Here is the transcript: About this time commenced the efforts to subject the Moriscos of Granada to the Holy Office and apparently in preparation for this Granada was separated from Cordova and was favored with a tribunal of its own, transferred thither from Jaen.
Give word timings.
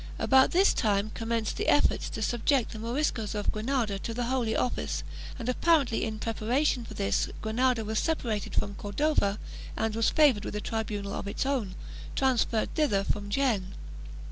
About 0.17 0.49
this 0.49 0.73
time 0.73 1.11
commenced 1.13 1.57
the 1.57 1.67
efforts 1.67 2.09
to 2.09 2.23
subject 2.23 2.71
the 2.71 2.79
Moriscos 2.79 3.35
of 3.35 3.51
Granada 3.51 3.99
to 3.99 4.15
the 4.15 4.23
Holy 4.23 4.55
Office 4.55 5.03
and 5.37 5.47
apparently 5.47 6.03
in 6.05 6.17
preparation 6.17 6.83
for 6.85 6.95
this 6.95 7.29
Granada 7.43 7.85
was 7.85 7.99
separated 7.99 8.55
from 8.55 8.73
Cordova 8.73 9.37
and 9.77 9.93
was 9.95 10.09
favored 10.09 10.43
with 10.43 10.55
a 10.55 10.59
tribunal 10.59 11.13
of 11.13 11.27
its 11.27 11.45
own, 11.45 11.75
transferred 12.15 12.73
thither 12.73 13.03
from 13.03 13.29
Jaen. 13.29 13.75